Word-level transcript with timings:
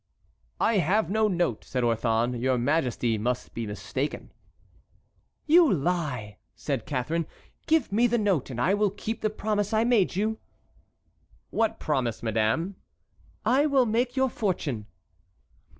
"I 0.59 0.79
have 0.79 1.11
no 1.11 1.27
note," 1.27 1.63
said 1.63 1.83
Orthon; 1.83 2.33
"your 2.41 2.57
majesty 2.57 3.19
must 3.19 3.53
be 3.53 3.67
mistaken." 3.67 4.31
"You 5.45 5.71
lie," 5.71 6.39
said 6.55 6.87
Catharine; 6.87 7.27
"give 7.67 7.91
me 7.91 8.07
the 8.07 8.17
note, 8.17 8.49
and 8.49 8.59
I 8.59 8.73
will 8.73 8.89
keep 8.89 9.21
the 9.21 9.29
promise 9.29 9.73
I 9.73 9.83
made 9.83 10.15
you." 10.15 10.39
"What 11.51 11.79
promise, 11.79 12.23
madame?" 12.23 12.77
"I 13.45 13.67
will 13.67 13.85
make 13.85 14.15
your 14.17 14.31
fortune." 14.31 14.87